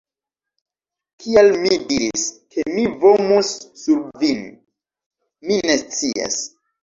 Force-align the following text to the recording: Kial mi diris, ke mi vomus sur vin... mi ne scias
Kial 1.23 1.49
mi 1.65 1.75
diris, 1.91 2.23
ke 2.55 2.65
mi 2.77 2.85
vomus 3.05 3.51
sur 3.83 4.01
vin... 4.23 4.41
mi 5.51 5.61
ne 5.71 5.79
scias 5.85 6.41